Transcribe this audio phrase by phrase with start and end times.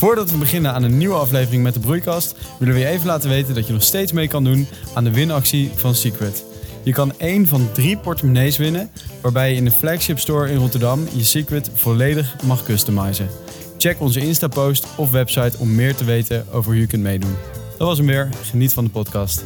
[0.00, 3.28] Voordat we beginnen aan een nieuwe aflevering met de Broeikast, willen we je even laten
[3.28, 6.44] weten dat je nog steeds mee kan doen aan de winactie van Secret.
[6.82, 8.90] Je kan één van drie portemonnees winnen,
[9.22, 13.28] waarbij je in de flagship store in Rotterdam je Secret volledig mag customizen.
[13.78, 17.36] Check onze Insta-post of website om meer te weten over hoe je kunt meedoen.
[17.78, 18.28] Dat was hem weer.
[18.42, 19.44] Geniet van de podcast.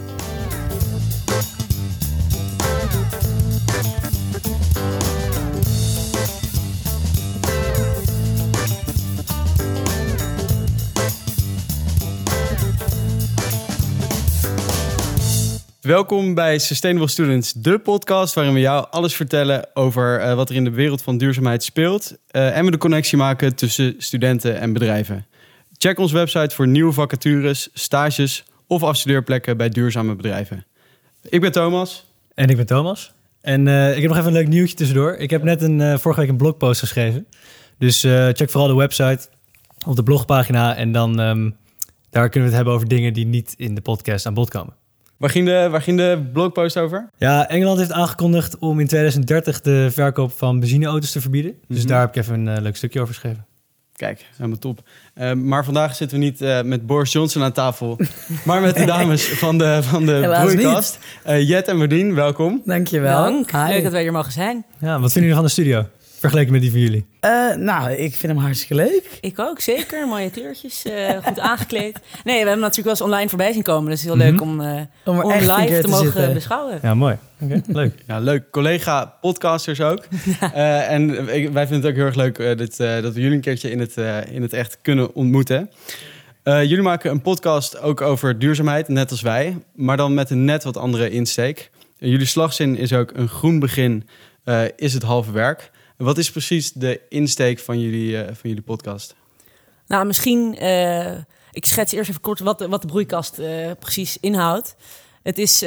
[15.84, 20.54] Welkom bij Sustainable Students, de podcast waarin we jou alles vertellen over uh, wat er
[20.54, 24.72] in de wereld van duurzaamheid speelt uh, en we de connectie maken tussen studenten en
[24.72, 25.26] bedrijven.
[25.72, 30.66] Check onze website voor nieuwe vacatures, stages of afstudeerplekken bij duurzame bedrijven.
[31.28, 32.06] Ik ben Thomas.
[32.34, 33.12] En ik ben Thomas.
[33.40, 35.14] En uh, ik heb nog even een leuk nieuwtje tussendoor.
[35.14, 37.26] Ik heb net een, vorige week een blogpost geschreven.
[37.78, 38.00] Dus
[38.32, 39.28] check vooral de website
[39.86, 41.56] op de blogpagina en dan um,
[42.10, 44.82] daar kunnen we het hebben over dingen die niet in de podcast aan bod komen.
[45.16, 47.10] Waar ging, de, waar ging de blogpost over?
[47.16, 51.54] Ja, Engeland heeft aangekondigd om in 2030 de verkoop van benzineauto's te verbieden.
[51.68, 51.88] Dus mhm.
[51.88, 53.46] daar heb ik even een uh, leuk stukje over geschreven.
[53.96, 54.88] Kijk, helemaal top.
[55.14, 57.98] Uh, maar vandaag zitten we niet uh, met Boris Johnson aan tafel,
[58.44, 60.98] maar met de dames van de, van de broeikast.
[61.24, 62.62] Jet en Verdien, welkom.
[62.64, 63.22] Dankjewel.
[63.22, 63.52] Dank.
[63.52, 64.64] Leuk dat wij hier mogen zijn.
[64.78, 65.86] Ja, wat vinden jullie van de studio?
[66.24, 67.06] Vergeleken met die van jullie?
[67.20, 69.18] Uh, nou, ik vind hem hartstikke leuk.
[69.20, 70.06] Ik ook, zeker.
[70.06, 71.98] Mooie kleurtjes, uh, goed aangekleed.
[72.24, 73.90] Nee, we hebben natuurlijk wel eens online voorbij zien komen.
[73.90, 74.42] Dus heel leuk mhm.
[74.42, 76.78] om, uh, om, om live te, mogen beschouwen.
[76.82, 77.16] Ja, mooi.
[77.40, 77.94] Okay, leuk.
[78.06, 78.50] Ja, leuk.
[78.50, 80.04] Collega podcasters ook.
[80.94, 83.80] en wij vinden het ook heel erg leuk dat, dat we jullie een keertje in
[83.80, 83.96] het,
[84.30, 85.70] in het echt kunnen ontmoeten.
[86.44, 89.58] jullie maken een podcast ook over duurzaamheid, net als wij.
[89.74, 91.70] Maar dan met een net wat andere insteek.
[91.96, 94.08] jullie slagzin is ook een groen begin
[94.76, 95.70] is het halve werk.
[96.04, 99.14] Wat is precies de insteek van jullie, uh, van jullie podcast?
[99.86, 101.16] Nou, misschien, uh,
[101.50, 104.76] ik schets eerst even kort wat, wat de broeikast uh, precies inhoudt.
[105.22, 105.60] Het is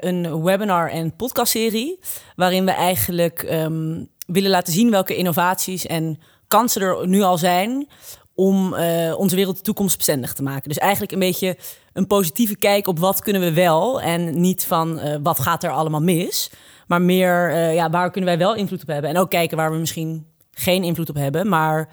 [0.00, 1.98] een webinar- en podcastserie
[2.36, 6.18] waarin we eigenlijk um, willen laten zien welke innovaties en
[6.48, 7.88] kansen er nu al zijn
[8.34, 8.74] om
[9.14, 10.68] onze wereld toekomstbestendig te maken.
[10.68, 11.56] Dus eigenlijk een beetje
[11.92, 16.02] een positieve kijk op wat kunnen we wel en niet van wat gaat er allemaal
[16.02, 16.50] mis.
[16.92, 19.10] Maar meer, uh, ja, waar kunnen wij wel invloed op hebben?
[19.10, 21.48] En ook kijken waar we misschien geen invloed op hebben.
[21.48, 21.88] Maar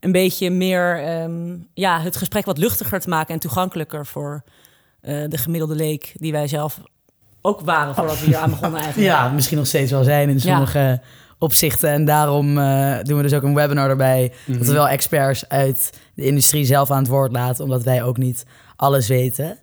[0.00, 4.42] een beetje meer um, ja, het gesprek wat luchtiger te maken en toegankelijker voor
[5.02, 6.80] uh, de gemiddelde leek die wij zelf
[7.40, 9.12] ook waren voordat we hier aan begonnen eigenlijk.
[9.12, 11.00] Ja, misschien nog steeds wel zijn in sommige ja.
[11.38, 11.90] opzichten.
[11.90, 14.22] En daarom uh, doen we dus ook een webinar erbij.
[14.22, 14.58] Mm -hmm.
[14.58, 18.16] Dat we wel experts uit de industrie zelf aan het woord laten, omdat wij ook
[18.16, 19.58] niet alles weten.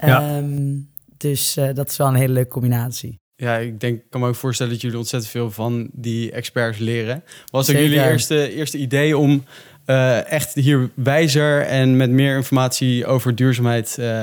[0.00, 0.36] Ja.
[0.36, 3.24] Um, dus uh, dat is wel een hele leuke combinatie.
[3.36, 7.24] Ja, ik denk, kan me ook voorstellen dat jullie ontzettend veel van die experts leren.
[7.50, 9.44] Was ook jullie eerste, eerste idee om
[9.86, 14.22] uh, echt hier wijzer en met meer informatie over duurzaamheid uh,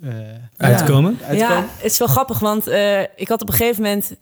[0.00, 0.14] uh,
[0.56, 1.18] uit te komen?
[1.32, 2.66] Ja, het is wel grappig, want
[3.16, 4.16] ik had op een gegeven moment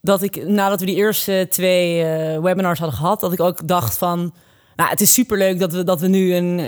[0.00, 2.04] dat ik, nadat we die eerste twee
[2.40, 4.34] webinars hadden gehad, dat ik ook dacht van,
[4.76, 6.60] nou, het is superleuk dat we, dat we nu een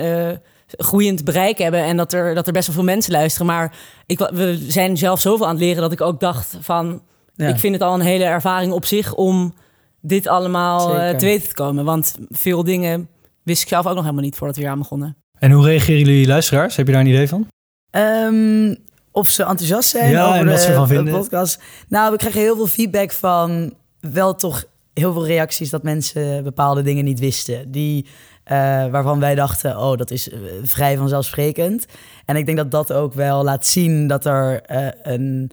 [0.76, 3.46] groeiend bereik hebben en dat er, dat er best wel veel mensen luisteren.
[3.46, 3.74] Maar
[4.06, 7.02] ik, we zijn zelf zoveel aan het leren dat ik ook dacht van...
[7.36, 9.54] Ik vind het al een hele ervaring op zich om
[10.00, 11.84] dit allemaal uh, te weten te komen.
[11.84, 13.08] Want veel dingen
[13.42, 15.16] wist ik zelf ook nog helemaal niet voordat we hier aan begonnen.
[15.38, 16.76] En hoe reageren jullie luisteraars?
[16.76, 17.46] Heb je daar een idee van?
[17.90, 18.76] Um,
[19.10, 21.12] of ze enthousiast zijn ja, over en wat ze van vinden.
[21.12, 21.62] de podcast.
[21.88, 24.64] Nou, we krijgen heel veel feedback van wel toch
[24.94, 27.70] heel veel reacties dat mensen bepaalde dingen niet wisten.
[27.70, 28.06] Die
[28.50, 28.56] uh,
[28.86, 31.86] waarvan wij dachten, oh, dat is uh, vrij vanzelfsprekend.
[32.24, 35.50] En ik denk dat dat ook wel laat zien dat, er, uh, een,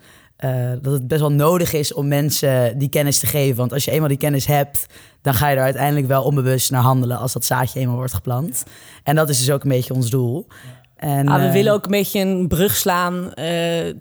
[0.82, 3.56] dat het best wel nodig is om mensen die kennis te geven.
[3.56, 4.86] Want als je eenmaal die kennis hebt,
[5.22, 8.64] dan ga je er uiteindelijk wel onbewust naar handelen als dat zaadje eenmaal wordt geplant.
[9.04, 10.48] En dat is dus ook een beetje ons doel.
[10.96, 13.34] En, ah, we willen ook een beetje een brug slaan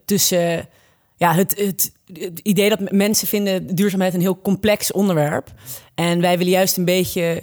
[0.04, 0.68] tussen
[1.16, 5.52] ja, het, het, het, idee dat mensen vinden duurzaamheid een heel complex onderwerp.
[5.94, 7.42] En wij willen juist een beetje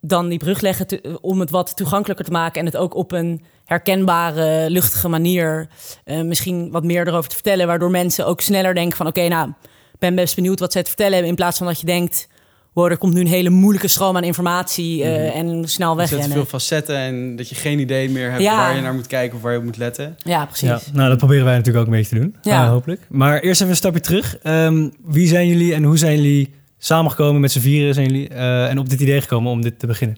[0.00, 0.86] dan die brug leggen
[1.20, 5.68] om het wat toegankelijker te maken en het ook op een herkenbare, luchtige manier
[6.04, 9.30] uh, misschien wat meer erover te vertellen, waardoor mensen ook sneller denken van oké, okay,
[9.30, 9.52] nou,
[9.98, 12.28] ben best benieuwd wat ze te vertellen hebben, in plaats van dat je denkt,
[12.72, 15.60] wow, er komt nu een hele moeilijke stroom aan informatie uh, mm -hmm.
[15.60, 16.12] en snel weg.
[16.12, 18.56] Er veel facetten en dat je geen idee meer hebt ja.
[18.56, 20.16] waar je naar moet kijken of waar je op moet letten.
[20.24, 20.68] Ja, precies.
[20.68, 22.64] Ja, nou, dat proberen wij natuurlijk ook een beetje te doen, ja.
[22.64, 23.00] Uh, hopelijk.
[23.08, 24.38] Maar eerst even een stapje terug.
[24.44, 28.70] Um, wie zijn jullie en hoe zijn jullie samengekomen met z'n vieren zijn jullie uh,
[28.70, 30.16] en op dit idee gekomen om dit te beginnen?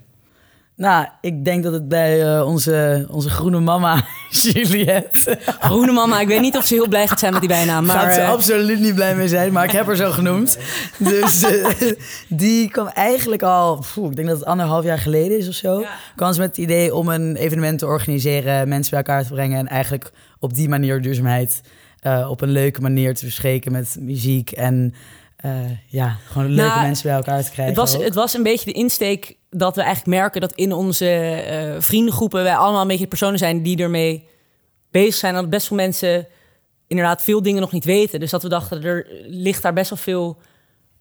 [0.77, 4.05] Nou, ik denk dat het bij eh, onze, onze groene mama,
[4.43, 7.87] Juliette, Groene mama, ik weet niet of ze heel blij gaat zijn met die bijnaam.
[7.87, 10.59] Maar gaat ze eh, absoluut niet blij mee zijn, maar ik heb haar zo genoemd.
[10.99, 11.93] Dus eh,
[12.29, 15.89] die kwam eigenlijk al, ik denk dat het anderhalf jaar geleden is of zo, Ja.
[16.17, 19.59] kwam ze met het idee om een evenement te organiseren, mensen bij elkaar te brengen
[19.59, 21.61] en eigenlijk op die manier duurzaamheid
[22.01, 24.95] eh, op een leuke manier te bespreken met muziek en
[25.41, 25.51] eh,
[25.87, 27.65] ja, gewoon leuke Nou, mensen bij elkaar te krijgen.
[27.65, 28.03] Het was, ook.
[28.05, 32.43] het was een beetje de insteek dat we eigenlijk merken dat in onze eh, vriendengroepen
[32.43, 34.29] wij allemaal een beetje personen zijn die ermee
[34.91, 35.35] bezig zijn.
[35.35, 36.27] En dat best veel mensen
[36.87, 38.21] inderdaad veel dingen nog niet weten.
[38.21, 40.39] Dus dat we dachten, er ligt daar best wel veel.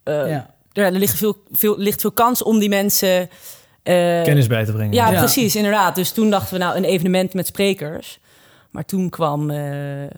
[0.03, 0.53] eh, ja.
[0.73, 3.29] er, er ligt veel, veel, ligt veel kans om die mensen.
[3.83, 4.93] eh, Kennis bij te brengen.
[4.93, 5.19] Ja, Ja.
[5.19, 5.95] precies, inderdaad.
[5.95, 8.19] Dus toen dachten we nou een evenement met sprekers.
[8.71, 9.49] Maar toen kwam.
[9.49, 9.59] eh,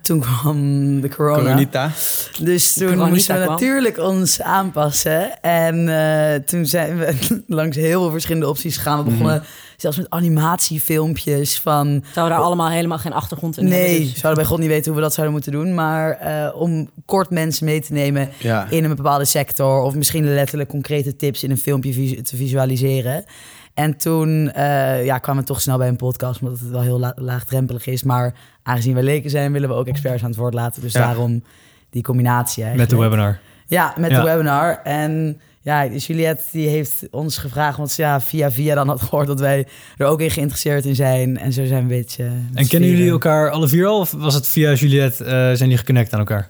[0.01, 1.41] Toen kwam de corona.
[1.43, 1.91] Coronita.
[2.39, 3.53] Dus toen Coronita moesten we kwam.
[3.53, 5.41] natuurlijk ons aanpassen.
[5.41, 7.13] En eh, toen zijn we
[7.47, 9.03] langs heel veel verschillende opties gegaan.
[9.03, 9.43] We begonnen
[9.77, 11.85] zelfs met animatiefilmpjes van...
[11.87, 13.99] zouden we daar allemaal helemaal geen achtergrond in Nee, hebben.
[14.09, 15.73] dus- zouden bij God niet weten hoe we dat zouden moeten doen.
[15.73, 18.67] Maar eh, om kort mensen mee te nemen Ja.
[18.69, 19.81] in een bepaalde sector...
[19.81, 23.25] of misschien letterlijk concrete tips in een filmpje te visualiseren.
[23.73, 26.41] En toen eh, ja, kwamen we toch snel bij een podcast...
[26.41, 28.03] omdat het wel heel la- laagdrempelig is.
[28.03, 28.33] Maar
[28.63, 30.81] aangezien we leken zijn, willen we ook experts aan het woord laten.
[30.81, 30.99] Dus Ja.
[30.99, 31.43] daarom
[31.89, 33.39] die combinatie Met de webinar.
[33.65, 34.19] Ja, met Ja.
[34.21, 34.79] de webinar.
[34.83, 39.27] En ja, Juliette die heeft ons gevraagd, want ze ja, via via dan had gehoord
[39.27, 41.37] dat wij er ook in geïnteresseerd in zijn.
[41.37, 42.23] En zo zijn we een beetje...
[42.53, 43.99] En kennen jullie elkaar alle vier al?
[43.99, 46.47] Of was het via Juliette, eh, zijn jullie geconnect aan elkaar?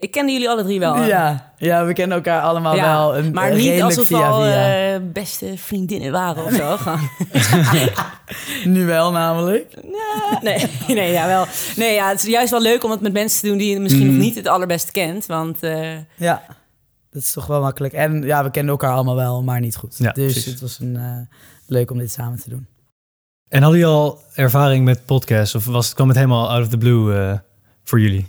[0.00, 0.94] Ik kende jullie alle drie wel.
[0.94, 1.06] hè?
[1.06, 3.16] Ja, ja, we kennen elkaar allemaal Ja, wel.
[3.16, 6.76] Een, maar redelijk niet alsof we via al eh, beste vriendinnen waren of zo.
[8.64, 9.74] Nu wel namelijk.
[10.42, 10.66] nee,
[10.98, 11.44] nee, ja, wel.
[11.76, 13.80] Nee, ja, het is juist wel leuk om het met mensen te doen die je
[13.80, 14.14] misschien Mhm.
[14.16, 15.26] nog niet het allerbeste kent.
[15.26, 16.42] Want eh, Ja,
[17.10, 17.92] dat is toch wel makkelijk.
[17.94, 19.94] En ja, we kennen elkaar allemaal wel, maar niet goed.
[19.98, 20.44] Ja, dus precies.
[20.52, 21.36] het was een, eh,
[21.66, 22.66] leuk om dit samen te doen.
[23.48, 25.54] En hadden jullie al ervaring met podcasts?
[25.54, 27.38] Of was, kwam het helemaal out of the blue eh,
[27.84, 28.26] voor jullie?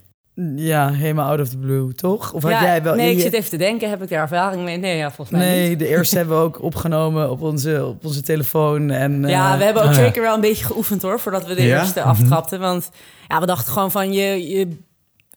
[0.56, 2.34] Ja, helemaal out of the blue, toch?
[2.34, 2.96] Of had jij wel...
[2.96, 4.78] nee, ik zit even te denken, heb ik daar ervaring mee?
[4.78, 5.80] Nee, ja, volgens mij Nee, niet.
[5.80, 8.90] de eerste hebben we ook opgenomen op onze, op onze telefoon.
[8.90, 10.02] En, Ja, eh, we hebben ook oh ja.
[10.02, 11.80] zeker wel een beetje geoefend hoor, voordat we de Ja?
[11.80, 12.60] eerste aftrapten.
[12.60, 12.90] Want
[13.28, 14.68] ja, we dachten gewoon van je, je,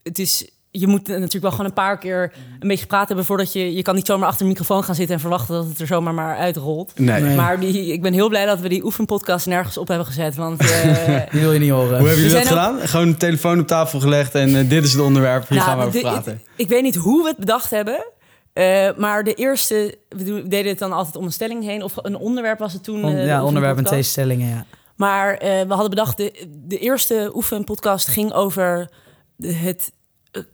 [0.02, 3.52] het is, je moet natuurlijk wel gewoon een paar keer een beetje gepraat hebben voordat
[3.52, 5.86] je, je kan niet zomaar achter een microfoon gaan zitten en verwachten dat het er
[5.86, 6.98] zomaar maar uitrolt.
[6.98, 7.22] Nee.
[7.22, 7.36] Nee.
[7.36, 10.60] Maar die, ik ben heel blij dat we die oefenpodcast nergens op hebben gezet, want
[10.60, 11.98] eh, Die wil je niet horen.
[11.98, 12.78] Hoe hebben jullie We dat gedaan?
[12.80, 15.48] Gewoon een telefoon op tafel gelegd en eh, dit is het onderwerp.
[15.48, 16.40] Hier Nou, gaan we over de- praten.
[16.56, 18.04] Ik weet niet hoe we het bedacht hebben.
[18.52, 21.82] eh, maar de eerste, we deden het dan altijd om een stelling heen.
[21.82, 23.04] Of een onderwerp was het toen.
[23.04, 24.64] On- ja, de onderwerp en twee stellingen, ja.
[24.96, 28.88] Maar eh, we hadden bedacht, de, de eerste oefenpodcast ging over
[29.36, 29.92] de- het...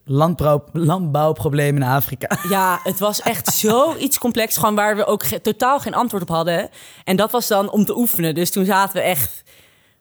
[0.05, 2.39] Landbouw, landbouwprobleem in Afrika.
[2.51, 4.57] Ja, het was echt zoiets complex.
[4.57, 6.69] Gewoon waar we ook ge- totaal geen antwoord op hadden.
[7.05, 8.35] En dat was dan om te oefenen.
[8.35, 9.43] Dus toen zaten we echt...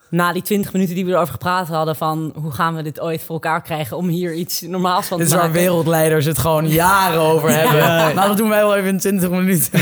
[0.09, 1.95] Na die twintig minuten die we erover gepraat hadden...
[1.95, 3.97] van hoe gaan we dit ooit voor elkaar krijgen...
[3.97, 5.63] om hier iets normaals van Dit te is waar maken.
[5.63, 8.15] wereldleiders het gewoon jaren over hebben.
[8.15, 9.79] Nou, dat doen wij wel even in 20 minuten.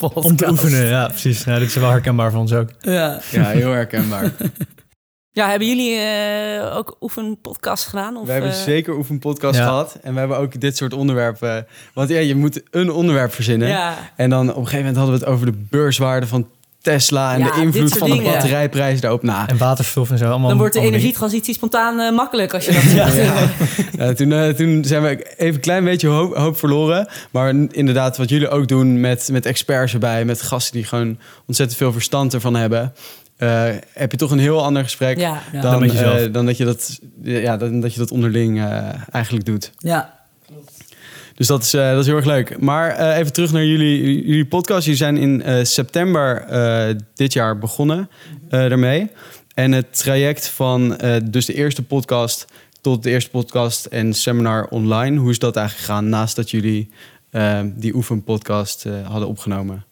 [0.14, 1.44] Om te oefenen, ja, precies.
[1.44, 2.68] Nou, dit is wel herkenbaar voor ons ook.
[2.80, 3.20] Ja.
[3.30, 4.32] Ja, heel herkenbaar.
[5.34, 8.16] Ja, hebben jullie eh, ook oefenpodcast gedaan?
[8.16, 9.64] Of, we hebben eh, zeker oefenpodcast Ja.
[9.64, 9.98] gehad.
[10.02, 11.66] En we hebben ook dit soort onderwerpen.
[11.94, 13.68] Want ja, je moet een onderwerp verzinnen.
[13.68, 16.48] Ja, En dan op een gegeven moment hadden we het over de beurswaarde van
[16.84, 17.34] Tesla...
[17.34, 19.48] en Ja, de invloed van de batterijprijs daarop na.
[19.48, 20.30] En waterstof en zo.
[20.30, 23.98] Allemaal, dan wordt de energietransitie spontaan eh, makkelijk als je dat doet.
[23.98, 27.08] Ja, toen, eh, toen zijn we even een klein beetje hoop, hoop verloren.
[27.30, 30.24] Maar inderdaad, wat jullie ook doen met, met experts erbij...
[30.24, 32.92] met gasten die gewoon ontzettend veel verstand ervan hebben...
[33.36, 35.60] eh, heb je toch een heel ander gesprek Ja, Ja.
[35.60, 39.72] dan, eh, dan, dat je dat, ja, dan dat je dat onderling eh, eigenlijk doet.
[39.78, 40.22] ja.
[41.36, 42.58] Dus dat is, eh, dat is heel erg leuk.
[42.60, 44.82] Maar eh, even terug naar jullie, jullie podcast.
[44.84, 48.08] Jullie zijn in eh, september eh, dit jaar begonnen
[48.50, 49.10] eh, daarmee.
[49.54, 52.46] En het traject van eh, dus de eerste podcast
[52.80, 55.18] tot de eerste podcast en seminar online.
[55.18, 56.90] Hoe is dat eigenlijk gegaan naast dat jullie
[57.64, 59.84] die oefenpodcast eh hadden opgenomen?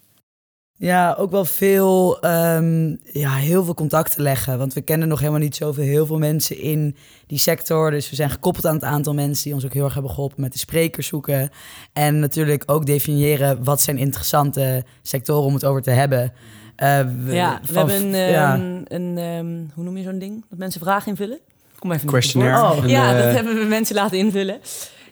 [0.86, 4.58] Ja, ook wel veel, ehm, ja, heel veel contacten leggen.
[4.58, 6.96] Want we kennen nog helemaal niet zoveel, heel veel mensen in
[7.26, 7.90] die sector.
[7.90, 10.40] Dus we zijn gekoppeld aan het aantal mensen die ons ook heel erg hebben geholpen
[10.40, 11.50] met de sprekers zoeken.
[11.92, 16.32] En natuurlijk ook definiëren wat zijn interessante sectoren om het over te hebben.
[16.76, 18.54] Eh, we- Ja, we van- hebben een, ja.
[18.54, 20.44] ehm, een ehm, hoe noem je zo'n ding?
[20.50, 21.38] Dat mensen vragen invullen.
[21.78, 22.62] Kom even Questionnaire.
[22.62, 22.86] Oh.
[22.88, 24.60] Ja, eh, dat hebben we mensen laten invullen.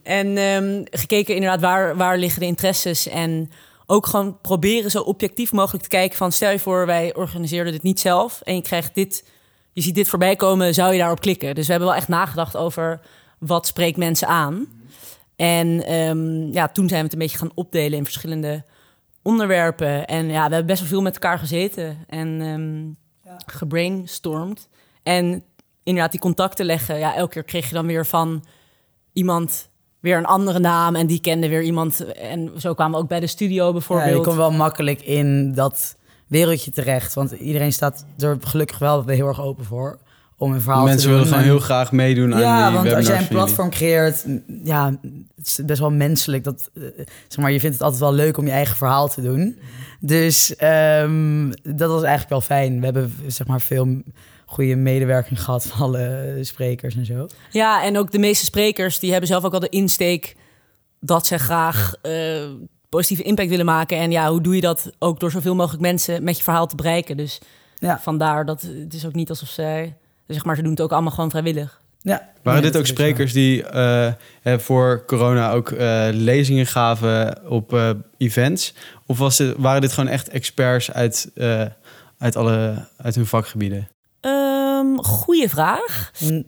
[0.03, 3.09] En ehm, gekeken inderdaad waar, waar liggen de interesses.
[3.09, 3.51] En
[3.91, 6.33] ook gewoon proberen zo objectief mogelijk te kijken van...
[6.33, 9.29] stel je voor, wij organiseerden dit niet zelf en je krijgt dit...
[9.73, 11.55] je ziet dit voorbij komen, zou je daarop klikken?
[11.55, 13.01] Dus we hebben wel echt nagedacht over
[13.39, 14.67] wat spreekt mensen aan.
[15.37, 18.65] En ehm, ja, toen zijn we het een beetje gaan opdelen in verschillende
[19.23, 20.07] onderwerpen.
[20.07, 22.99] En ja, we hebben best wel veel met elkaar gezeten en ehm
[23.47, 24.69] gebrainstormd.
[25.03, 25.45] En
[25.83, 26.99] inderdaad, die contacten leggen.
[26.99, 28.45] Ja, elke keer kreeg je dan weer van
[29.13, 29.71] iemand
[30.01, 32.13] weer een andere naam en die kende weer iemand.
[32.15, 34.17] En zo kwamen we ook bij de studio Ja, bijvoorbeeld.
[34.17, 37.15] je komt wel makkelijk in dat wereldje terecht.
[37.15, 39.99] Want iedereen staat er gelukkig wel heel erg open voor.
[40.37, 41.15] Om een verhaal Mensen te doen.
[41.17, 44.39] willen gewoon heel graag meedoen aan Ja, die want als jij een platform creëert, m,
[44.65, 44.99] ja,
[45.37, 46.45] het is best wel menselijk.
[46.45, 46.83] Dat, eh,
[47.29, 49.59] zeg maar, je vindt het altijd wel leuk om je eigen verhaal te doen.
[50.01, 52.79] Dus ehm, dat was eigenlijk wel fijn.
[52.79, 54.03] We hebben zeg maar veel
[54.51, 57.27] goede medewerking gehad van alle sprekers en zo.
[57.51, 60.37] Ja, en ook de meeste sprekers die hebben zelf ook al de insteek
[61.01, 62.13] dat ze graag eh,
[62.89, 63.99] positieve impact willen maken.
[63.99, 66.77] En ja, hoe doe je dat ook door zoveel mogelijk mensen met je verhaal te
[66.77, 67.17] bereiken?
[67.17, 67.39] Dus
[67.79, 67.99] Ja.
[68.01, 71.13] vandaar dat het is ook niet alsof zij, zeg maar, ze doen het ook allemaal
[71.13, 71.81] gewoon vrijwillig.
[72.03, 72.29] Ja.
[72.43, 74.15] Waren Nee, dit ook sprekers die eh, eh,
[74.59, 78.75] voor corona ook eh, lezingen gaven op eh, events?
[79.07, 81.65] Of was dit, waren dit gewoon echt experts uit, eh,
[82.19, 83.89] uit, alle, uit hun vakgebieden?
[84.81, 86.11] Ehm goeie vraag.
[86.21, 86.45] Mm,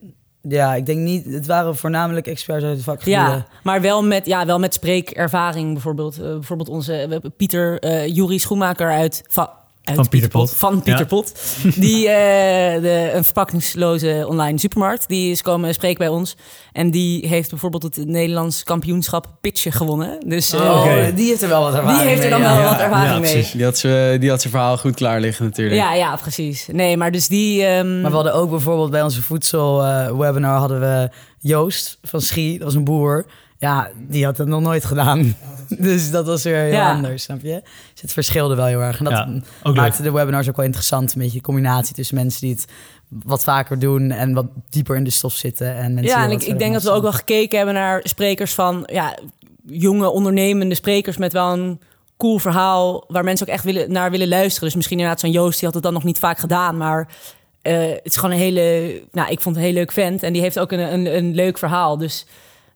[0.49, 1.25] Ja, ik denk niet.
[1.25, 3.23] Het waren voornamelijk experts uit het vakgebieden.
[3.25, 6.17] Ja, maar wel met, ja, wel met spreekervaring bijvoorbeeld.
[6.19, 9.23] Eh, bijvoorbeeld onze hebben Pieter, eh Jurie Schoenmaker uit...
[9.29, 10.55] Va uit Van Pieter Pot.
[10.55, 11.05] Van Pieter Ja.
[11.07, 11.33] Pot.
[11.77, 15.09] Die, eh, de, een verpakkingsloze online supermarkt.
[15.09, 16.37] Die is komen spreken bij ons.
[16.73, 20.19] En die heeft bijvoorbeeld het Nederlands kampioenschap pitchen gewonnen.
[20.29, 21.13] Dus eh, Oh, Oké.
[21.15, 22.65] die heeft er wel wat ervaring die heeft er dan mee, wel ja.
[22.69, 23.33] wat ervaring Ja, mee.
[23.33, 23.53] precies.
[23.53, 25.77] Die had, ze, die had zijn verhaal goed klaar liggen natuurlijk.
[25.77, 26.69] Ja, ja, precies.
[26.73, 27.65] Nee, maar dus die...
[27.65, 32.65] ehm, Maar we hadden ook bijvoorbeeld bij onze voedselwebinar hadden we Joost van Schie, dat
[32.67, 33.27] was een boer.
[33.63, 35.21] Ja, die had het nog nooit gedaan.
[35.79, 36.93] Dus dat was weer heel Ja.
[36.93, 37.63] anders, snap je?
[37.93, 38.99] Dus het verschilde wel heel erg.
[38.99, 39.29] En dat Ja,
[39.63, 41.15] ook maakte de webinars ook wel interessant.
[41.15, 42.65] Een beetje de combinatie tussen mensen die het
[43.09, 44.11] wat vaker doen...
[44.11, 45.75] en wat dieper in de stof zitten.
[45.77, 48.55] En mensen Ja, en ik, ik denk dat we ook wel gekeken hebben naar sprekers
[48.55, 49.19] van ja,
[49.67, 51.81] jonge ondernemende sprekers met wel een
[52.17, 54.65] cool verhaal waar mensen ook echt willen, naar willen luisteren.
[54.65, 57.09] Dus misschien inderdaad zo'n Joost, die had het dan nog niet vaak gedaan, maar
[57.63, 60.33] eh, het is gewoon een hele, nou, ik vond het een heel leuk vent en
[60.33, 61.97] die heeft ook een, een, een leuk verhaal.
[61.99, 62.27] Dus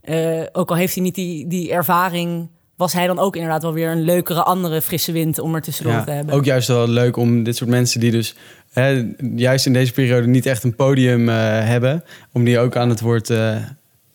[0.07, 3.73] eh, ook al heeft hij niet die, die ervaring, was hij dan ook inderdaad wel
[3.73, 6.35] weer een leukere, andere frisse wind om er tussendoor Ja, te hebben.
[6.35, 8.37] ook juist wel leuk om dit soort mensen die dus
[8.73, 11.35] hè, juist in deze periode niet echt een podium eh,
[11.65, 13.57] hebben, om die ook aan het woord eh,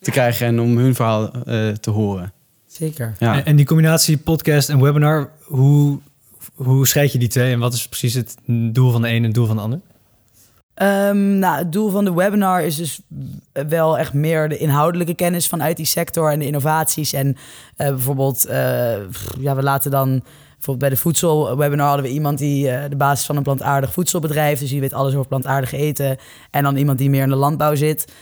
[0.00, 2.32] te krijgen en om hun verhaal eh, te horen.
[2.66, 3.14] Zeker.
[3.18, 3.34] Ja.
[3.34, 5.98] En, en die combinatie podcast en webinar, hoe,
[6.54, 7.52] hoe scheid je die twee?
[7.52, 9.80] En wat is precies het doel van de een en het doel van de ander?
[10.74, 13.00] Ehm, nou, het doel van de webinar is dus
[13.68, 17.12] wel echt meer de inhoudelijke kennis vanuit die sector en de innovaties.
[17.12, 17.36] En
[17.76, 18.56] eh, bijvoorbeeld, eh,
[19.40, 20.08] ja, we laten dan
[20.52, 24.58] bijvoorbeeld bij de voedselwebinar hadden we iemand die eh, de basis van een plantaardig voedselbedrijf,
[24.58, 26.16] dus die weet alles over plantaardig eten.
[26.50, 28.12] En dan iemand die meer in de landbouw zit.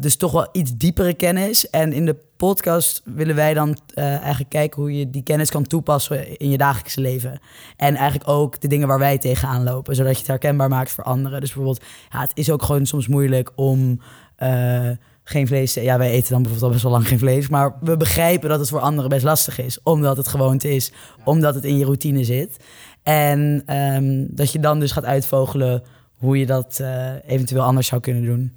[0.00, 1.70] Dus toch wel iets diepere kennis.
[1.70, 2.16] En in de
[2.48, 6.56] podcast willen wij dan eh, eigenlijk kijken hoe je die kennis kan toepassen in je
[6.56, 7.40] dagelijkse leven.
[7.76, 11.04] En eigenlijk ook de dingen waar wij tegenaan lopen, zodat je het herkenbaar maakt voor
[11.04, 11.40] anderen.
[11.40, 14.00] Dus bijvoorbeeld, ja, het is ook gewoon soms moeilijk om
[14.36, 14.90] eh,
[15.24, 17.76] geen vlees te Ja, wij eten dan bijvoorbeeld al best wel lang geen vlees, maar
[17.80, 20.92] we begrijpen dat het voor anderen best lastig is, omdat het gewoonte is,
[21.24, 22.56] omdat het in je routine zit.
[23.02, 25.82] En ehm, dat je dan dus gaat uitvogelen
[26.16, 28.52] hoe je dat eh, eventueel anders zou kunnen doen.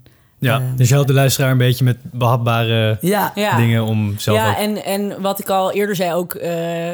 [0.45, 3.57] Ja, Eh, dus je helpt de luisteraar een beetje met behapbare Ja, Ja.
[3.57, 4.55] dingen om zelf ja, ook...
[4.57, 6.91] en, en wat ik al eerder zei, ook eh,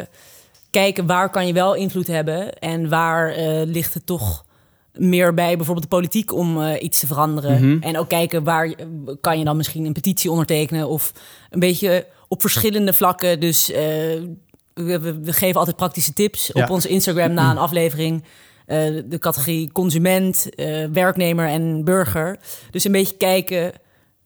[0.69, 4.45] kijken waar kan je wel invloed hebben en waar eh, ligt het toch
[4.93, 7.53] meer bij bijvoorbeeld de politiek om eh, iets te veranderen.
[7.75, 7.83] Mhm.
[7.83, 11.11] En ook kijken waar je- kan je dan misschien een petitie ondertekenen of
[11.49, 13.39] een beetje op verschillende vlakken.
[13.39, 13.81] Dus eh,
[14.73, 16.63] we, geven altijd praktische tips Ja.
[16.63, 18.23] op onze Instagram na een aflevering.
[18.65, 22.37] Eh, de categorie consument, eh, werknemer en burger.
[22.71, 23.71] Dus een beetje kijken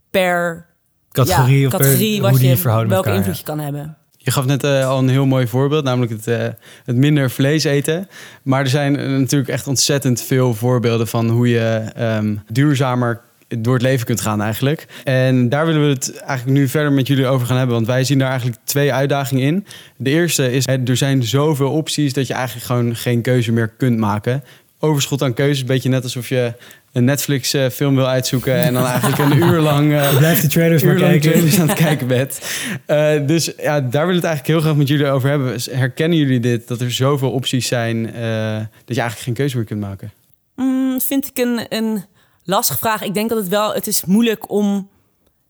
[0.10, 0.65] per
[1.12, 3.98] categorie ja, of per- categorie wat je, welke elkaar, invloed je kan hebben.
[4.18, 6.48] Je gaf net eh, al een heel mooi voorbeeld, namelijk het, eh,
[6.86, 8.08] het minder vlees eten.
[8.44, 13.22] Maar er zijn natuurlijk echt ontzettend veel voorbeelden van hoe je ehm, duurzamer
[13.57, 14.85] door het leven kunt gaan eigenlijk.
[15.03, 17.75] En daar willen we het eigenlijk nu verder met jullie over gaan hebben.
[17.75, 19.65] Want wij zien daar eigenlijk twee uitdagingen in.
[19.97, 23.67] De eerste is, hè, er zijn zoveel opties dat je eigenlijk gewoon geen keuze meer
[23.67, 24.43] kunt maken.
[24.79, 26.53] Overschot aan keuzes, een beetje net alsof je
[26.91, 28.55] een Netflix eh, film wil uitzoeken...
[28.55, 29.93] en dan eigenlijk een uur lang...
[29.93, 31.31] eh, Je blijft die trailers maar uur lang kijken.
[31.31, 32.39] trailers aan het kijken bent.
[32.85, 35.57] Eh, dus ja, daar wil ik het eigenlijk heel graag met jullie over hebben.
[35.71, 36.67] Herkennen jullie dit?
[36.67, 40.12] Dat er zoveel opties zijn eh, dat je eigenlijk geen keuze meer kunt maken?
[40.55, 42.03] Mm, vind ik een, een
[42.46, 43.02] lastige vraag.
[43.02, 44.90] Ik denk dat het wel, het is moeilijk om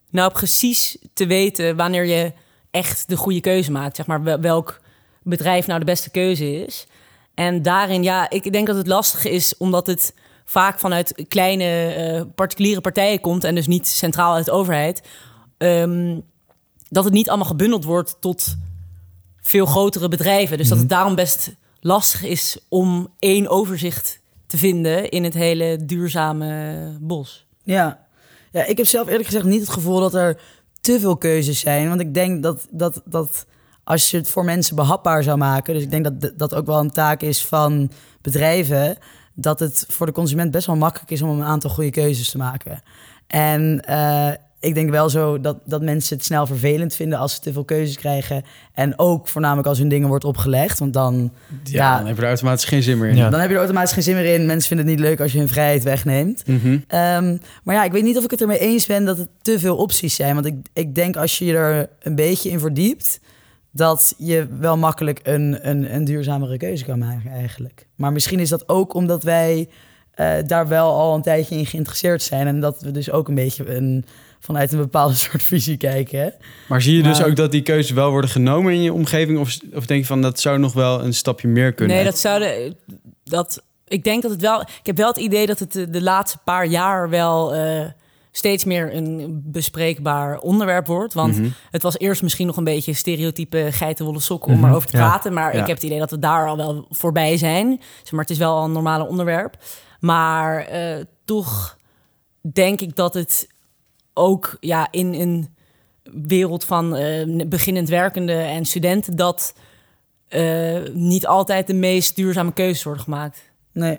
[0.09, 2.33] nou precies te weten wanneer je
[2.71, 3.95] echt de goede keuze maakt.
[3.95, 4.79] Zeg maar wel- welk
[5.23, 6.87] bedrijf nou de beste keuze is.
[7.33, 10.13] En daarin, ja, ik denk dat het lastig is omdat het
[10.45, 15.01] vaak vanuit kleine eh, particuliere partijen komt en dus niet centraal uit de overheid.
[15.57, 16.19] Ehm,
[16.89, 18.55] dat het niet allemaal gebundeld wordt tot
[19.41, 20.57] veel grotere bedrijven.
[20.57, 25.85] Dus dat het daarom best lastig is om één overzicht te vinden in het hele
[25.85, 27.47] duurzame bos.
[27.63, 28.05] Ja.
[28.51, 30.41] ja, ik heb zelf eerlijk gezegd niet het gevoel dat er
[30.81, 31.87] te veel keuzes zijn.
[31.87, 33.45] Want ik denk dat, dat, dat
[33.83, 35.73] als je het voor mensen behapbaar zou maken...
[35.73, 38.97] dus ik denk dat dat ook wel een taak is van bedrijven...
[39.33, 42.37] dat het voor de consument best wel makkelijk is om een aantal goede keuzes te
[42.37, 42.81] maken.
[43.27, 44.31] En uh,
[44.65, 47.63] ik denk wel zo dat, dat mensen het snel vervelend vinden als ze te veel
[47.63, 48.43] keuzes krijgen.
[48.73, 50.79] En ook voornamelijk als hun dingen wordt opgelegd.
[50.79, 51.31] Want dan,
[51.63, 53.15] ja, dan heb je er automatisch geen zin meer in.
[53.15, 54.45] Dan heb je er automatisch geen zin meer in.
[54.45, 56.47] Mensen vinden het niet leuk als je hun vrijheid wegneemt.
[56.47, 56.77] Mhm.
[56.87, 59.59] Ehm, maar ja, ik weet niet of ik het ermee eens ben dat het te
[59.59, 60.33] veel opties zijn.
[60.33, 63.19] Want ik, ik denk als je je er een beetje in verdiept,
[63.71, 67.87] dat je wel makkelijk een, een, een duurzamere keuze kan maken eigenlijk.
[67.95, 69.69] Maar misschien is dat ook omdat wij
[70.15, 72.47] uh, daar wel al een tijdje in geïnteresseerd zijn.
[72.47, 74.05] En dat we dus ook een beetje een
[74.45, 76.19] vanuit een bepaalde soort visie kijken.
[76.19, 76.29] Hè?
[76.67, 79.39] Maar zie je dus ook dat die keuzes wel worden genomen in je omgeving?
[79.39, 81.95] Of, of denk je van dat zou nog wel een stapje meer kunnen?
[81.95, 82.75] Nee, dat zouden.
[83.23, 84.61] Dat, ik denk dat het wel.
[84.61, 87.55] Ik heb wel het idee dat het de, laatste paar jaar wel.
[87.55, 87.85] Uh,
[88.31, 91.13] steeds meer een bespreekbaar onderwerp wordt.
[91.13, 91.49] Want mhm.
[91.71, 95.33] het was eerst misschien nog een beetje stereotype geitenwolle sokken om mm erover te praten.
[95.33, 97.81] Maar ik heb het idee dat we daar al wel voorbij zijn.
[98.11, 99.57] Maar het is wel een normale onderwerp.
[99.99, 101.77] Maar uh, toch
[102.53, 103.47] denk ik dat het
[104.17, 105.49] ook ja, in een
[106.27, 109.55] wereld van uh, beginnend werkende en studenten dat
[110.29, 113.51] uh, niet altijd de meest duurzame keuzes worden gemaakt.
[113.71, 113.97] Nee.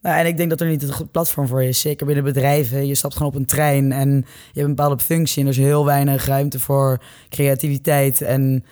[0.00, 1.80] Nou, en ik denk dat er niet het platform voor is.
[1.80, 2.86] Zeker binnen bedrijven.
[2.86, 4.24] Je stapt gewoon op een trein en je
[4.60, 5.40] hebt een bepaalde functie.
[5.40, 8.64] En er is heel weinig ruimte voor creativiteit en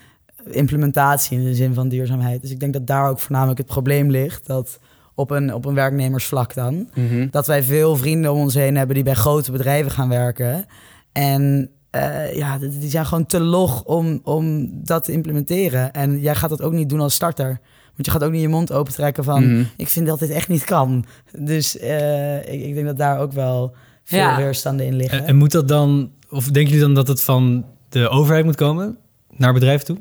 [0.44, 2.40] implementatie in de zin van duurzaamheid.
[2.40, 4.46] Dus ik denk dat daar ook voornamelijk het probleem ligt.
[4.46, 4.78] Dat
[5.20, 6.90] op een, op een werknemersvlak dan.
[6.94, 7.26] Mhm.
[7.30, 10.66] Dat wij veel vrienden om ons heen hebben die bij grote bedrijven gaan werken.
[11.12, 15.92] En uh, ja, die zijn gewoon te log om, om dat te implementeren.
[15.92, 17.60] En jij gaat dat ook niet doen als starter.
[17.94, 19.52] Want je gaat ook niet je mond opentrekken van...
[19.52, 19.64] Mhm.
[19.76, 21.04] ik vind dat dit echt niet kan.
[21.38, 23.74] Dus uh, ik, ik, denk dat daar ook wel
[24.04, 24.36] veel ja.
[24.36, 25.18] weerstanden in liggen.
[25.18, 26.10] En, en moet dat dan...
[26.28, 28.96] Of denken jullie dan dat het van de overheid moet komen?
[29.36, 29.98] Naar bedrijven toe?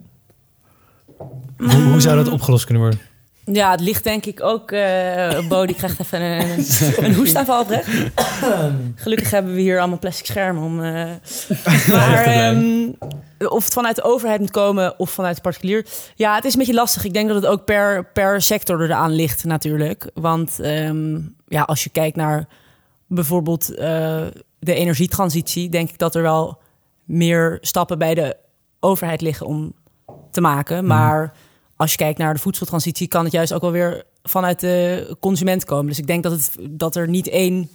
[1.57, 2.99] Hoe, hoe zou dat opgelost kunnen worden?
[3.51, 4.71] Ja, het ligt denk ik ook...
[4.71, 6.65] Uh, Bo, die krijgt even een,
[7.05, 7.87] een hoestaanval oprecht.
[8.95, 10.79] Gelukkig hebben we hier allemaal plastic schermen om...
[10.79, 11.11] Uh,
[11.87, 12.95] maar um,
[13.47, 15.85] of het vanuit de overheid moet komen of vanuit de particulier...
[16.15, 17.03] Ja, het is een beetje lastig.
[17.03, 20.09] Ik denk dat het ook per, per sector eraan ligt natuurlijk.
[20.13, 22.47] Want um, ja, als je kijkt naar
[23.07, 23.77] bijvoorbeeld uh,
[24.59, 25.69] de energietransitie...
[25.69, 26.61] denk ik dat er wel
[27.05, 28.35] meer stappen bij de
[28.79, 29.73] overheid liggen om
[30.31, 30.77] te maken.
[30.77, 30.87] Mhm.
[30.87, 31.33] Maar
[31.79, 35.65] als je kijkt naar de voedseltransitie, kan het juist ook wel weer vanuit de consument
[35.65, 35.85] komen.
[35.85, 37.69] Dus ik denk dat, het, dat er niet één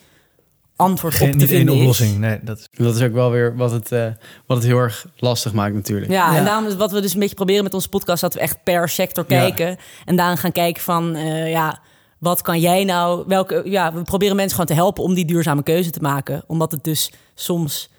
[0.77, 2.11] antwoord Geen, op te niet één vinden oplossing.
[2.11, 2.17] is.
[2.19, 2.69] Nee, dat is...
[2.71, 4.07] Dat is ook wel weer wat het, uh,
[4.47, 6.11] wat het heel erg lastig maakt natuurlijk.
[6.13, 6.39] Ja, Ja.
[6.39, 8.21] en daarom is wat we dus een beetje proberen met onze podcast...
[8.21, 9.39] dat we echt per sector Ja.
[9.39, 9.77] kijken.
[10.05, 11.81] En daarin gaan kijken van, eh, ja,
[12.19, 13.25] wat kan jij nou...
[13.27, 16.45] Welke, ja, we proberen mensen gewoon te helpen om die duurzame keuze te maken.
[16.47, 17.91] Omdat het dus soms